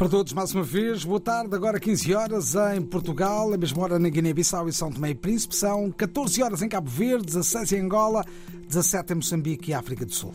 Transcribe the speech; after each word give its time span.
para 0.00 0.08
todos 0.08 0.32
mais 0.32 0.54
uma 0.54 0.62
vez. 0.62 1.04
Boa 1.04 1.20
tarde, 1.20 1.54
agora 1.54 1.78
15 1.78 2.14
horas 2.14 2.54
em 2.74 2.80
Portugal, 2.80 3.52
a 3.52 3.56
mesma 3.58 3.82
hora 3.82 3.98
na 3.98 4.08
Guiné-Bissau 4.08 4.66
e 4.66 4.72
São 4.72 4.90
Tomé 4.90 5.10
e 5.10 5.14
Príncipe. 5.14 5.54
São 5.54 5.92
14 5.92 6.42
horas 6.42 6.62
em 6.62 6.70
Cabo 6.70 6.88
Verde, 6.88 7.26
16 7.26 7.72
em 7.72 7.80
Angola, 7.80 8.24
17 8.66 9.12
em 9.12 9.16
Moçambique 9.16 9.72
e 9.72 9.74
África 9.74 10.06
do 10.06 10.14
Sul. 10.14 10.32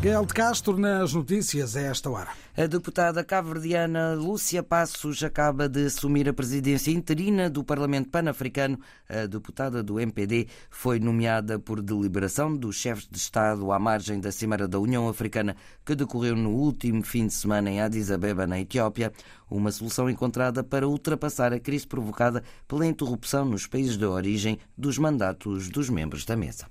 Gael 0.00 0.24
de 0.24 0.32
Castro 0.32 0.78
nas 0.78 1.12
notícias 1.12 1.74
a 1.74 1.80
esta 1.80 2.08
hora. 2.08 2.30
A 2.56 2.66
deputada 2.66 3.24
cabo-verdiana 3.24 4.14
Lúcia 4.14 4.62
Passos 4.62 5.24
acaba 5.24 5.68
de 5.68 5.86
assumir 5.86 6.28
a 6.28 6.32
presidência 6.32 6.92
interina 6.92 7.50
do 7.50 7.64
Parlamento 7.64 8.08
Pan-Africano. 8.08 8.78
A 9.08 9.26
deputada 9.26 9.82
do 9.82 9.98
MPD 9.98 10.46
foi 10.70 11.00
nomeada 11.00 11.58
por 11.58 11.82
deliberação 11.82 12.56
dos 12.56 12.76
chefes 12.76 13.08
de 13.10 13.18
Estado 13.18 13.72
à 13.72 13.78
margem 13.80 14.20
da 14.20 14.30
Cimeira 14.30 14.68
da 14.68 14.78
União 14.78 15.08
Africana, 15.08 15.56
que 15.84 15.96
decorreu 15.96 16.36
no 16.36 16.50
último 16.50 17.02
fim 17.02 17.26
de 17.26 17.34
semana 17.34 17.68
em 17.68 17.80
Addis 17.80 18.12
Abeba, 18.12 18.46
na 18.46 18.60
Etiópia. 18.60 19.12
Uma 19.50 19.72
solução 19.72 20.08
encontrada 20.08 20.62
para 20.62 20.86
ultrapassar 20.86 21.52
a 21.52 21.58
crise 21.58 21.88
provocada 21.88 22.44
pela 22.68 22.86
interrupção 22.86 23.44
nos 23.44 23.66
países 23.66 23.96
de 23.96 24.04
origem 24.04 24.60
dos 24.76 24.96
mandatos 24.96 25.68
dos 25.68 25.90
membros 25.90 26.24
da 26.24 26.36
mesa. 26.36 26.66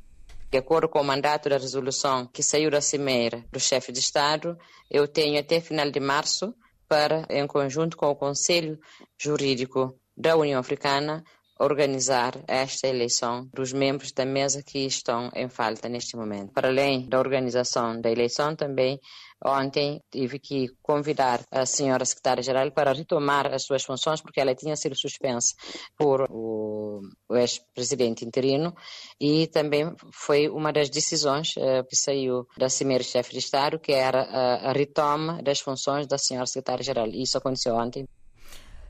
De 0.49 0.57
acordo 0.57 0.87
com 0.87 1.01
o 1.01 1.03
mandato 1.03 1.49
da 1.49 1.57
resolução 1.57 2.25
que 2.27 2.41
saiu 2.41 2.71
da 2.71 2.79
Cimeira 2.79 3.45
do 3.51 3.59
chefe 3.59 3.91
de 3.91 3.99
Estado, 3.99 4.57
eu 4.89 5.07
tenho 5.07 5.39
até 5.39 5.59
final 5.59 5.91
de 5.91 5.99
março 5.99 6.55
para, 6.87 7.25
em 7.29 7.45
conjunto 7.45 7.97
com 7.97 8.09
o 8.09 8.15
Conselho 8.15 8.79
Jurídico 9.17 9.99
da 10.15 10.37
União 10.37 10.59
Africana, 10.59 11.23
organizar 11.59 12.33
esta 12.47 12.87
eleição 12.87 13.47
dos 13.53 13.73
membros 13.73 14.11
da 14.11 14.25
mesa 14.25 14.63
que 14.63 14.79
estão 14.79 15.29
em 15.35 15.49
falta 15.49 15.89
neste 15.89 16.15
momento. 16.15 16.53
Para 16.53 16.69
além 16.69 17.07
da 17.07 17.19
organização 17.19 17.99
da 17.99 18.11
eleição, 18.11 18.55
também 18.55 18.99
Ontem 19.45 20.01
tive 20.11 20.39
que 20.39 20.67
convidar 20.81 21.45
a 21.51 21.63
senhora 21.63 22.03
secretária-geral 22.03 22.71
para 22.71 22.91
retomar 22.91 23.53
as 23.53 23.63
suas 23.63 23.83
funções, 23.83 24.19
porque 24.19 24.41
ela 24.41 24.55
tinha 24.55 24.75
sido 24.75 24.95
suspensa 24.97 25.55
por 25.95 26.25
o 26.31 27.01
ex-presidente 27.31 28.25
interino 28.25 28.73
e 29.21 29.45
também 29.47 29.93
foi 30.11 30.49
uma 30.49 30.73
das 30.73 30.89
decisões 30.89 31.55
uh, 31.55 31.85
que 31.87 31.95
saiu 31.95 32.47
da 32.57 32.67
Cimeira-Chefe 32.67 33.31
de 33.31 33.39
Estado, 33.39 33.79
que 33.79 33.91
era 33.91 34.23
a, 34.23 34.69
a 34.69 34.71
retoma 34.71 35.41
das 35.43 35.59
funções 35.59 36.07
da 36.07 36.17
senhora 36.17 36.47
secretária-geral. 36.47 37.07
Isso 37.07 37.37
aconteceu 37.37 37.75
ontem. 37.75 38.07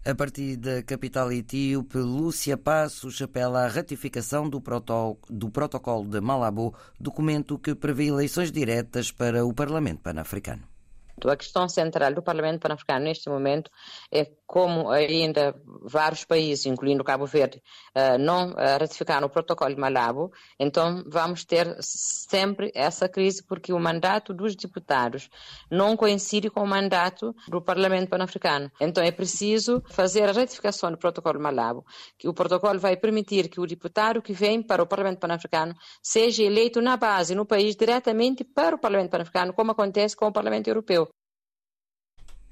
A 0.10 0.16
partir 0.16 0.56
da 0.56 0.82
capital 0.84 1.34
etíope, 1.34 1.98
Lúcia 1.98 2.58
Passos 2.58 3.22
apela 3.22 3.66
à 3.66 3.68
ratificação 3.68 4.50
do, 4.50 4.64
do 5.30 5.50
protocolo 5.50 6.08
de 6.08 6.22
Malabo, 6.22 6.74
documento 6.98 7.60
que 7.60 7.76
prevê 7.76 8.06
eleições 8.06 8.50
diretas 8.50 9.12
para 9.12 9.46
o 9.46 9.54
Parlamento 9.54 10.00
Pan-Africano. 10.00 10.64
A 11.26 11.36
questão 11.36 11.68
central 11.68 12.14
do 12.14 12.22
Parlamento 12.22 12.60
Pan-Africano 12.62 13.06
neste 13.06 13.28
momento 13.28 13.72
é 14.12 14.30
como 14.46 14.90
ainda 14.92 15.60
vários 15.82 16.24
países, 16.24 16.66
incluindo 16.68 17.04
Cabo 17.04 17.26
Verde, 17.26 17.62
eh, 17.96 18.18
não 18.20 18.52
eh, 18.58 18.78
ratificaram 18.78 19.26
o 19.26 19.30
protocolo 19.30 19.74
de 19.74 19.82
Malabo, 19.82 20.32
então 20.60 21.04
vamos 21.08 21.44
ter 21.44 21.76
sempre 21.82 22.72
essa 22.76 23.10
crise 23.10 23.44
porque 23.44 23.74
o 23.74 23.80
mandato 23.80 24.32
dos 24.34 24.56
deputados 24.56 25.28
não 25.72 25.98
coincide 25.98 26.50
com 26.52 26.62
o 26.64 26.68
mandato 26.68 27.36
do 27.48 27.62
Parlamento 27.62 28.10
Pan-Africano. 28.10 28.72
Então 28.80 29.04
é 29.04 29.12
preciso 29.12 29.84
fazer 29.90 30.30
a 30.30 30.32
ratificação 30.32 30.92
do 30.92 30.98
protocolo 30.98 31.38
de 31.38 31.44
Malabo, 31.44 31.84
que 32.18 32.28
o 32.30 32.34
protocolo 32.34 32.80
vai 32.80 32.96
permitir 32.96 33.50
que 33.50 33.60
o 33.60 33.66
deputado 33.66 34.22
que 34.22 34.34
vem 34.34 34.62
para 34.62 34.84
o 34.84 34.88
Parlamento 34.88 35.20
Pan-Africano 35.20 35.74
seja 36.02 36.44
eleito 36.44 36.80
na 36.80 36.96
base, 36.96 37.34
no 37.34 37.46
país, 37.46 37.76
diretamente 37.76 38.44
para 38.44 38.76
o 38.76 38.80
Parlamento 38.80 39.10
Pan-Africano, 39.12 39.52
como 39.54 39.72
acontece 39.72 40.16
com 40.16 40.28
o 40.28 40.32
Parlamento 40.32 40.68
Europeu. 40.68 41.07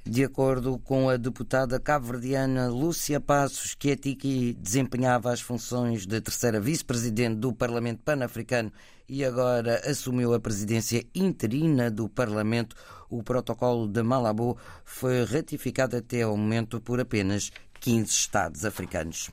De 0.07 0.23
acordo 0.23 0.77
com 0.77 1.09
a 1.09 1.17
deputada 1.17 1.79
cabo-verdiana 1.79 2.67
Lúcia 2.67 3.19
Passos, 3.19 3.73
que 3.73 3.91
Atiki 3.91 4.53
desempenhava 4.53 5.33
as 5.33 5.41
funções 5.41 6.05
de 6.05 6.21
terceira 6.21 6.61
vice-presidente 6.61 7.37
do 7.37 7.51
Parlamento 7.51 8.03
Pan-Africano 8.03 8.71
e 9.09 9.25
agora 9.25 9.81
assumiu 9.83 10.35
a 10.35 10.39
presidência 10.39 11.03
interina 11.15 11.89
do 11.89 12.07
Parlamento, 12.07 12.75
o 13.09 13.23
protocolo 13.23 13.87
de 13.87 14.03
Malabo 14.03 14.55
foi 14.83 15.25
ratificado 15.25 15.97
até 15.97 16.21
ao 16.21 16.37
momento 16.37 16.79
por 16.79 16.99
apenas 16.99 17.51
15 17.79 18.07
Estados 18.07 18.63
africanos. 18.63 19.31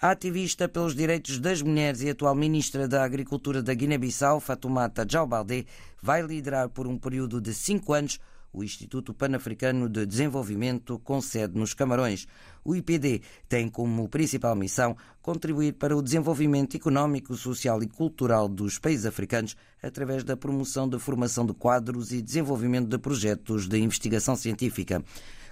A 0.00 0.12
ativista 0.12 0.68
pelos 0.68 0.94
direitos 0.94 1.40
das 1.40 1.62
mulheres 1.62 2.02
e 2.02 2.10
atual 2.10 2.36
ministra 2.36 2.86
da 2.86 3.02
Agricultura 3.02 3.60
da 3.60 3.74
Guiné-Bissau, 3.74 4.38
Fatoumata 4.38 5.04
Djaubalde, 5.04 5.66
vai 6.00 6.22
liderar 6.22 6.68
por 6.68 6.86
um 6.86 6.96
período 6.96 7.40
de 7.40 7.52
cinco 7.52 7.92
anos 7.92 8.20
o 8.56 8.64
Instituto 8.64 9.12
Pan-Africano 9.12 9.86
de 9.86 10.06
Desenvolvimento 10.06 10.98
com 11.00 11.20
sede 11.20 11.58
nos 11.58 11.74
Camarões. 11.74 12.26
O 12.64 12.74
IPD 12.74 13.20
tem 13.46 13.68
como 13.68 14.08
principal 14.08 14.56
missão 14.56 14.96
contribuir 15.20 15.74
para 15.74 15.94
o 15.94 16.00
desenvolvimento 16.00 16.74
económico, 16.74 17.36
social 17.36 17.82
e 17.82 17.86
cultural 17.86 18.48
dos 18.48 18.78
países 18.78 19.04
africanos 19.04 19.54
através 19.82 20.24
da 20.24 20.38
promoção 20.38 20.88
da 20.88 20.98
formação 20.98 21.44
de 21.44 21.52
quadros 21.52 22.12
e 22.12 22.22
desenvolvimento 22.22 22.88
de 22.88 22.96
projetos 22.96 23.68
de 23.68 23.78
investigação 23.78 24.34
científica. 24.34 25.04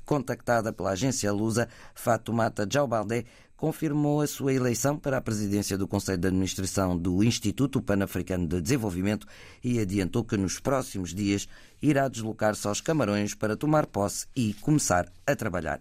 Contactada 0.06 0.72
pela 0.72 0.92
agência 0.92 1.31
Lusa, 1.31 1.69
Fatoumata 1.94 2.66
Djaubalde 2.66 3.26
confirmou 3.64 4.20
a 4.20 4.26
sua 4.26 4.52
eleição 4.52 4.98
para 4.98 5.16
a 5.16 5.22
presidência 5.22 5.78
do 5.78 5.88
Conselho 5.88 6.19
de 6.19 6.28
Administração 6.28 6.98
do 6.98 7.25
Instituto 7.25 7.80
Pan-Africano 7.80 8.47
de 8.47 8.60
Desenvolvimento 8.60 9.26
e 9.64 9.78
adiantou 9.78 10.22
que 10.22 10.36
nos 10.36 10.60
próximos 10.60 11.14
dias 11.14 11.48
irá 11.80 12.06
deslocar-se 12.06 12.69
aos 12.69 12.82
Camarões 12.82 13.34
para 13.34 13.56
tomar 13.56 13.86
posse 13.86 14.26
e 14.36 14.53
começar 14.60 15.10
a 15.26 15.34
trabalhar. 15.34 15.80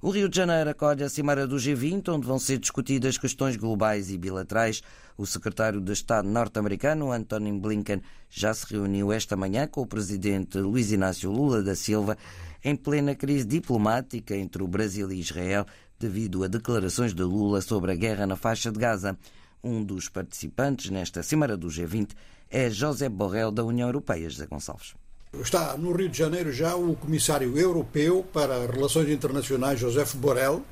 O 0.00 0.10
Rio 0.10 0.28
de 0.28 0.36
Janeiro 0.36 0.70
acolhe 0.70 1.02
a 1.02 1.08
Cimeira 1.08 1.48
do 1.48 1.56
G20, 1.56 2.10
onde 2.10 2.28
vão 2.28 2.38
ser 2.38 2.58
discutidas 2.58 3.18
questões 3.18 3.56
globais 3.56 4.08
e 4.08 4.16
bilaterais. 4.16 4.80
O 5.18 5.26
secretário 5.26 5.80
de 5.80 5.92
Estado 5.92 6.28
norte-americano, 6.28 7.10
Anthony 7.10 7.58
Blinken, 7.58 8.02
já 8.30 8.54
se 8.54 8.72
reuniu 8.72 9.12
esta 9.12 9.36
manhã 9.36 9.66
com 9.66 9.80
o 9.80 9.86
presidente 9.86 10.58
Luiz 10.58 10.92
Inácio 10.92 11.32
Lula 11.32 11.60
da 11.60 11.74
Silva 11.74 12.16
em 12.62 12.76
plena 12.76 13.14
crise 13.14 13.44
diplomática 13.44 14.36
entre 14.36 14.62
o 14.62 14.68
Brasil 14.68 15.10
e 15.10 15.20
Israel, 15.20 15.66
devido 16.00 16.42
a 16.42 16.48
declarações 16.48 17.14
de 17.14 17.22
Lula 17.22 17.60
sobre 17.60 17.92
a 17.92 17.94
guerra 17.94 18.26
na 18.26 18.34
faixa 18.34 18.72
de 18.72 18.78
Gaza. 18.78 19.16
Um 19.62 19.84
dos 19.84 20.08
participantes 20.08 20.90
nesta 20.90 21.22
Cimeira 21.22 21.58
do 21.58 21.68
G20 21.68 22.12
é 22.50 22.70
José 22.70 23.08
Borrell, 23.10 23.52
da 23.52 23.62
União 23.62 23.86
Europeia, 23.86 24.30
José 24.30 24.46
Gonçalves. 24.46 24.94
Está 25.38 25.76
no 25.76 25.92
Rio 25.92 26.08
de 26.08 26.18
Janeiro 26.18 26.50
já 26.50 26.74
o 26.74 26.96
comissário 26.96 27.56
europeu 27.56 28.26
para 28.32 28.66
Relações 28.66 29.10
Internacionais, 29.10 29.78
José 29.78 30.04
Borrell, 30.14 30.64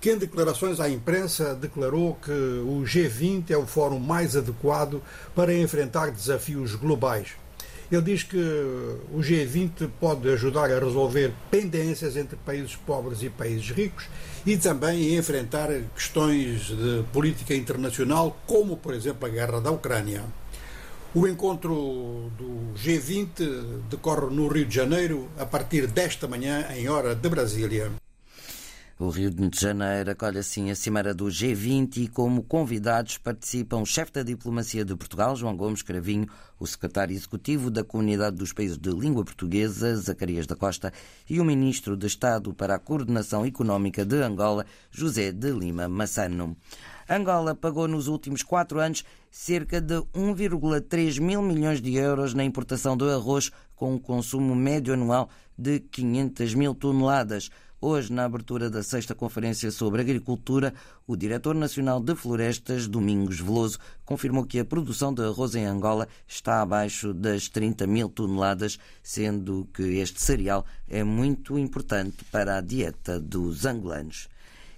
que 0.00 0.10
em 0.10 0.16
declarações 0.16 0.80
à 0.80 0.88
imprensa 0.88 1.54
declarou 1.54 2.14
que 2.14 2.32
o 2.32 2.82
G20 2.82 3.50
é 3.50 3.56
o 3.56 3.66
fórum 3.66 4.00
mais 4.00 4.34
adequado 4.34 5.02
para 5.34 5.54
enfrentar 5.54 6.10
desafios 6.10 6.74
globais. 6.74 7.36
Ele 7.90 8.02
diz 8.02 8.22
que 8.22 8.36
o 8.36 9.18
G20 9.18 9.90
pode 9.98 10.28
ajudar 10.30 10.70
a 10.70 10.78
resolver 10.78 11.32
pendências 11.50 12.16
entre 12.16 12.36
países 12.36 12.76
pobres 12.76 13.20
e 13.20 13.28
países 13.28 13.68
ricos 13.70 14.04
e 14.46 14.56
também 14.56 15.16
enfrentar 15.16 15.68
questões 15.92 16.68
de 16.68 17.02
política 17.12 17.52
internacional, 17.52 18.38
como, 18.46 18.76
por 18.76 18.94
exemplo, 18.94 19.26
a 19.26 19.28
guerra 19.28 19.60
da 19.60 19.72
Ucrânia. 19.72 20.22
O 21.12 21.26
encontro 21.26 22.30
do 22.38 22.72
G20 22.78 23.80
decorre 23.90 24.32
no 24.32 24.46
Rio 24.46 24.66
de 24.66 24.74
Janeiro 24.76 25.28
a 25.36 25.44
partir 25.44 25.88
desta 25.88 26.28
manhã, 26.28 26.68
em 26.76 26.88
hora 26.88 27.16
de 27.16 27.28
Brasília. 27.28 27.90
O 29.02 29.08
Rio 29.08 29.30
de 29.30 29.48
Janeiro 29.58 30.10
acolhe 30.10 30.36
assim 30.36 30.70
a 30.70 30.74
Cimeira 30.74 31.14
do 31.14 31.24
G20 31.24 31.96
e 31.96 32.06
como 32.06 32.42
convidados 32.42 33.16
participam 33.16 33.78
o 33.78 33.86
chefe 33.86 34.12
da 34.12 34.22
diplomacia 34.22 34.84
de 34.84 34.94
Portugal, 34.94 35.34
João 35.34 35.56
Gomes 35.56 35.80
Cravinho, 35.80 36.26
o 36.58 36.66
secretário 36.66 37.16
executivo 37.16 37.70
da 37.70 37.82
Comunidade 37.82 38.36
dos 38.36 38.52
Países 38.52 38.76
de 38.76 38.90
Língua 38.90 39.24
Portuguesa, 39.24 39.96
Zacarias 39.96 40.46
da 40.46 40.54
Costa, 40.54 40.92
e 41.30 41.40
o 41.40 41.44
ministro 41.46 41.96
de 41.96 42.06
Estado 42.06 42.52
para 42.52 42.74
a 42.74 42.78
Coordenação 42.78 43.46
Económica 43.46 44.04
de 44.04 44.16
Angola, 44.16 44.66
José 44.90 45.32
de 45.32 45.50
Lima 45.50 45.88
Massano. 45.88 46.54
Angola 47.08 47.54
pagou 47.54 47.88
nos 47.88 48.06
últimos 48.06 48.42
quatro 48.42 48.80
anos 48.80 49.02
cerca 49.30 49.80
de 49.80 49.94
1,3 49.94 51.18
mil 51.18 51.40
milhões 51.40 51.80
de 51.80 51.94
euros 51.94 52.34
na 52.34 52.44
importação 52.44 52.98
de 52.98 53.10
arroz, 53.10 53.50
com 53.74 53.94
um 53.94 53.98
consumo 53.98 54.54
médio 54.54 54.92
anual 54.92 55.30
de 55.56 55.80
500 55.80 56.54
mil 56.54 56.74
toneladas. 56.74 57.50
Hoje, 57.82 58.12
na 58.12 58.26
abertura 58.26 58.68
da 58.68 58.82
sexta 58.82 59.14
Conferência 59.14 59.70
sobre 59.70 60.02
Agricultura, 60.02 60.74
o 61.06 61.16
Diretor 61.16 61.54
Nacional 61.54 61.98
de 61.98 62.14
Florestas, 62.14 62.86
Domingos 62.86 63.40
Veloso, 63.40 63.78
confirmou 64.04 64.44
que 64.44 64.58
a 64.58 64.64
produção 64.66 65.14
de 65.14 65.22
arroz 65.22 65.54
em 65.54 65.64
Angola 65.64 66.06
está 66.28 66.60
abaixo 66.60 67.14
das 67.14 67.48
30 67.48 67.86
mil 67.86 68.10
toneladas, 68.10 68.78
sendo 69.02 69.66
que 69.72 69.82
este 69.98 70.20
cereal 70.20 70.66
é 70.86 71.02
muito 71.02 71.58
importante 71.58 72.22
para 72.30 72.58
a 72.58 72.60
dieta 72.60 73.18
dos 73.18 73.64
angolanos. 73.64 74.28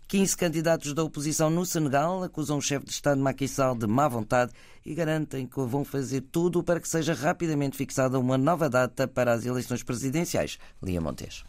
15 0.06 0.36
candidatos 0.36 0.94
da 0.94 1.02
oposição 1.02 1.50
no 1.50 1.66
Senegal 1.66 2.22
acusam 2.22 2.58
o 2.58 2.62
chefe 2.62 2.86
de 2.86 2.92
Estado 2.92 3.20
Macky 3.20 3.48
Sall 3.48 3.74
de 3.74 3.88
má 3.88 4.06
vontade 4.06 4.52
e 4.86 4.94
garantem 4.94 5.44
que 5.44 5.60
vão 5.62 5.84
fazer 5.84 6.20
tudo 6.20 6.62
para 6.62 6.78
que 6.78 6.88
seja 6.88 7.14
rapidamente 7.14 7.76
fixada 7.76 8.16
uma 8.16 8.38
nova 8.38 8.70
data 8.70 9.08
para 9.08 9.32
as 9.32 9.44
eleições 9.44 9.82
presidenciais. 9.82 10.56
Lia 10.80 11.00
Montes. 11.00 11.42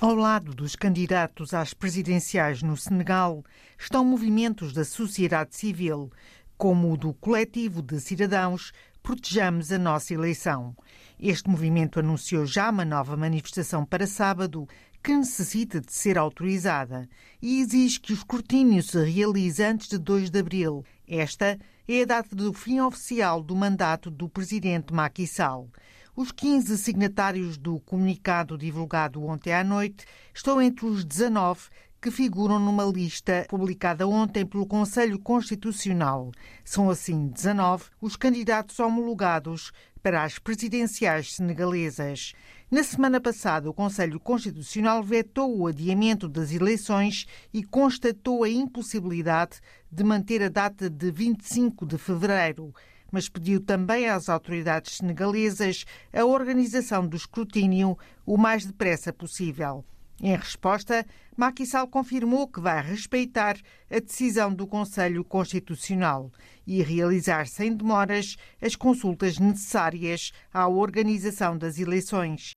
Ao 0.00 0.12
lado 0.12 0.52
dos 0.52 0.74
candidatos 0.74 1.54
às 1.54 1.72
presidenciais 1.72 2.62
no 2.62 2.76
Senegal 2.76 3.44
estão 3.78 4.04
movimentos 4.04 4.72
da 4.72 4.84
sociedade 4.84 5.54
civil, 5.54 6.10
como 6.58 6.92
o 6.92 6.96
do 6.96 7.14
Coletivo 7.14 7.80
de 7.80 8.00
Cidadãos 8.00 8.72
Protejamos 9.04 9.70
a 9.70 9.78
Nossa 9.78 10.12
Eleição. 10.12 10.74
Este 11.20 11.48
movimento 11.48 12.00
anunciou 12.00 12.44
já 12.44 12.70
uma 12.70 12.84
nova 12.84 13.16
manifestação 13.16 13.84
para 13.84 14.06
sábado 14.06 14.66
que 15.00 15.14
necessita 15.14 15.80
de 15.80 15.92
ser 15.92 16.18
autorizada 16.18 17.08
e 17.40 17.60
exige 17.60 18.00
que 18.00 18.12
o 18.12 18.16
escrutínio 18.16 18.82
se 18.82 18.98
realize 19.04 19.62
antes 19.62 19.88
de 19.88 19.98
2 19.98 20.28
de 20.28 20.40
abril. 20.40 20.84
Esta 21.06 21.56
é 21.86 22.02
a 22.02 22.06
data 22.06 22.34
do 22.34 22.52
fim 22.52 22.80
oficial 22.80 23.42
do 23.42 23.54
mandato 23.54 24.10
do 24.10 24.28
presidente 24.28 24.92
Macky 24.92 25.26
Sall. 25.26 25.70
Os 26.16 26.30
15 26.30 26.78
signatários 26.78 27.58
do 27.58 27.80
comunicado 27.80 28.56
divulgado 28.56 29.20
ontem 29.24 29.52
à 29.52 29.64
noite 29.64 30.06
estão 30.32 30.62
entre 30.62 30.86
os 30.86 31.04
19 31.04 31.62
que 32.00 32.08
figuram 32.08 32.60
numa 32.60 32.84
lista 32.84 33.44
publicada 33.48 34.06
ontem 34.06 34.46
pelo 34.46 34.64
Conselho 34.64 35.18
Constitucional. 35.18 36.30
São 36.64 36.88
assim 36.88 37.26
19 37.26 37.86
os 38.00 38.14
candidatos 38.14 38.78
homologados 38.78 39.72
para 40.00 40.22
as 40.22 40.38
presidenciais 40.38 41.34
senegalesas. 41.34 42.32
Na 42.70 42.84
semana 42.84 43.20
passada, 43.20 43.68
o 43.68 43.74
Conselho 43.74 44.20
Constitucional 44.20 45.02
vetou 45.02 45.58
o 45.58 45.66
adiamento 45.66 46.28
das 46.28 46.52
eleições 46.52 47.26
e 47.52 47.64
constatou 47.64 48.44
a 48.44 48.48
impossibilidade 48.48 49.58
de 49.90 50.04
manter 50.04 50.44
a 50.44 50.48
data 50.48 50.88
de 50.88 51.10
25 51.10 51.84
de 51.84 51.98
fevereiro 51.98 52.72
mas 53.14 53.28
pediu 53.28 53.60
também 53.60 54.08
às 54.08 54.28
autoridades 54.28 54.96
senegalesas 54.96 55.84
a 56.12 56.24
organização 56.24 57.06
do 57.06 57.16
escrutínio 57.16 57.96
o 58.26 58.36
mais 58.36 58.66
depressa 58.66 59.12
possível. 59.12 59.84
Em 60.20 60.34
resposta, 60.36 61.06
Macky 61.36 61.64
Sall 61.64 61.86
confirmou 61.86 62.48
que 62.48 62.60
vai 62.60 62.82
respeitar 62.82 63.56
a 63.88 64.00
decisão 64.00 64.52
do 64.52 64.66
Conselho 64.66 65.24
Constitucional 65.24 66.32
e 66.66 66.82
realizar 66.82 67.46
sem 67.46 67.76
demoras 67.76 68.36
as 68.60 68.74
consultas 68.74 69.38
necessárias 69.38 70.32
à 70.52 70.66
organização 70.66 71.56
das 71.56 71.78
eleições. 71.78 72.50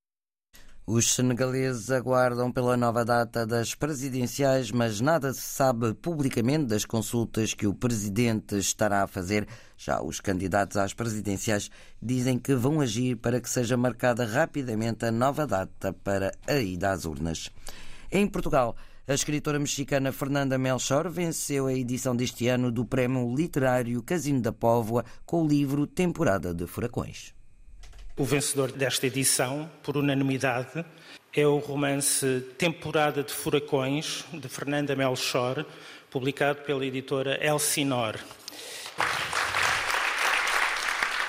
Os 0.90 1.14
senegaleses 1.16 1.92
aguardam 1.92 2.50
pela 2.50 2.78
nova 2.78 3.04
data 3.04 3.46
das 3.46 3.76
presidenciais, 3.76 4.72
mas 4.72 5.02
nada 5.02 5.34
se 5.34 5.42
sabe 5.42 5.94
publicamente 5.94 6.68
das 6.68 6.86
consultas 6.86 7.54
que 7.54 7.68
o 7.68 7.74
presidente 7.74 8.58
estará 8.58 9.04
a 9.04 9.08
fazer. 9.08 9.46
Já 9.76 10.02
os 10.02 10.22
candidatos 10.22 10.78
às 10.78 10.94
presidenciais 10.94 11.70
dizem 12.02 12.40
que 12.40 12.56
vão 12.56 12.80
agir 12.80 13.18
para 13.18 13.42
que 13.42 13.50
seja 13.50 13.76
marcada 13.76 14.26
rapidamente 14.26 15.04
a 15.04 15.12
nova 15.12 15.46
data 15.46 15.92
para 15.92 16.32
a 16.48 16.56
ida 16.56 16.94
às 16.94 17.04
urnas. 17.04 17.50
Em 18.10 18.26
Portugal, 18.26 18.74
a 19.06 19.14
escritora 19.14 19.60
mexicana 19.60 20.14
Fernanda 20.14 20.58
Melchor 20.58 21.10
venceu 21.10 21.68
a 21.68 21.74
edição 21.74 22.16
deste 22.16 22.48
ano 22.48 22.72
do 22.72 22.86
Prémio 22.86 23.36
Literário 23.36 24.02
Casino 24.02 24.40
da 24.40 24.54
Póvoa 24.54 25.04
com 25.26 25.44
o 25.44 25.48
livro 25.50 25.86
Temporada 25.86 26.54
de 26.54 26.66
Furacões. 26.66 27.36
O 28.20 28.26
vencedor 28.26 28.72
desta 28.72 29.06
edição, 29.06 29.70
por 29.84 29.96
unanimidade, 29.96 30.84
é 31.32 31.46
o 31.46 31.60
romance 31.60 32.44
Temporada 32.58 33.22
de 33.22 33.32
Furacões, 33.32 34.26
de 34.34 34.50
Fernanda 34.50 34.96
Melchor, 34.96 35.64
publicado 36.10 36.64
pela 36.64 36.84
editora 36.84 37.38
Elsinor. 37.46 38.16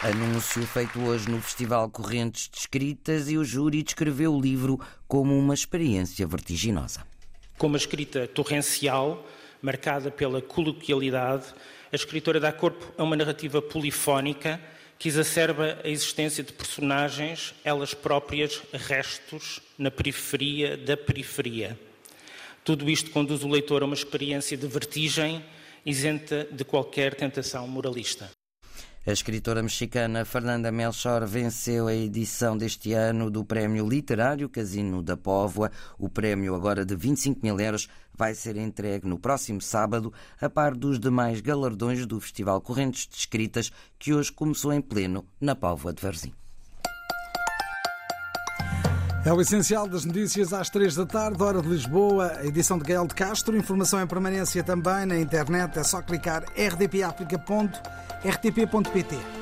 Anúncio 0.02 0.66
feito 0.66 0.98
hoje 1.00 1.28
no 1.28 1.42
Festival 1.42 1.90
Correntes 1.90 2.48
de 2.48 2.56
Escritas 2.56 3.28
e 3.28 3.36
o 3.36 3.44
júri 3.44 3.82
descreveu 3.82 4.32
o 4.32 4.40
livro 4.40 4.80
como 5.06 5.38
uma 5.38 5.52
experiência 5.52 6.26
vertiginosa. 6.26 7.04
Com 7.58 7.66
uma 7.66 7.76
escrita 7.76 8.26
torrencial, 8.26 9.26
marcada 9.60 10.10
pela 10.10 10.40
coloquialidade, 10.40 11.48
a 11.92 11.96
escritora 11.96 12.40
dá 12.40 12.50
corpo 12.50 12.94
a 12.96 13.04
uma 13.04 13.14
narrativa 13.14 13.60
polifónica 13.60 14.58
que 14.98 15.08
exacerba 15.08 15.78
a 15.84 15.88
existência 15.88 16.42
de 16.42 16.52
personagens, 16.52 17.54
elas 17.64 17.94
próprias 17.94 18.60
restos 18.72 19.60
na 19.78 19.90
periferia 19.90 20.76
da 20.76 20.96
periferia. 20.96 21.78
Tudo 22.64 22.90
isto 22.90 23.10
conduz 23.10 23.44
o 23.44 23.48
leitor 23.48 23.82
a 23.82 23.86
uma 23.86 23.94
experiência 23.94 24.56
de 24.56 24.66
vertigem 24.66 25.44
isenta 25.86 26.46
de 26.50 26.64
qualquer 26.64 27.14
tentação 27.14 27.66
moralista. 27.68 28.37
A 29.08 29.10
escritora 29.10 29.62
mexicana 29.62 30.22
Fernanda 30.22 30.70
Melchor 30.70 31.26
venceu 31.26 31.86
a 31.86 31.94
edição 31.94 32.58
deste 32.58 32.92
ano 32.92 33.30
do 33.30 33.42
Prémio 33.42 33.88
Literário 33.88 34.50
Casino 34.50 35.02
da 35.02 35.16
Póvoa. 35.16 35.70
O 35.98 36.10
prémio, 36.10 36.54
agora 36.54 36.84
de 36.84 36.94
25 36.94 37.40
mil 37.42 37.58
euros, 37.58 37.88
vai 38.14 38.34
ser 38.34 38.58
entregue 38.58 39.08
no 39.08 39.18
próximo 39.18 39.62
sábado, 39.62 40.12
a 40.38 40.50
par 40.50 40.74
dos 40.74 41.00
demais 41.00 41.40
galardões 41.40 42.04
do 42.04 42.20
Festival 42.20 42.60
Correntes 42.60 43.08
de 43.08 43.16
Escritas, 43.16 43.72
que 43.98 44.12
hoje 44.12 44.30
começou 44.30 44.74
em 44.74 44.80
pleno 44.82 45.24
na 45.40 45.54
Póvoa 45.54 45.94
de 45.94 46.02
Varzim. 46.02 46.34
É 49.24 49.32
o 49.32 49.40
essencial 49.40 49.88
das 49.88 50.04
notícias 50.04 50.52
às 50.52 50.68
três 50.68 50.94
da 50.94 51.06
tarde, 51.06 51.42
hora 51.42 51.62
de 51.62 51.68
Lisboa, 51.68 52.44
edição 52.44 52.76
de 52.76 52.84
Gael 52.84 53.06
de 53.06 53.14
Castro. 53.14 53.56
Informação 53.56 54.02
em 54.02 54.06
permanência 54.06 54.62
também 54.62 55.06
na 55.06 55.18
internet. 55.18 55.78
É 55.78 55.82
só 55.82 56.02
clicar 56.02 56.44
rdpaplica.rtp.pt. 58.24 59.37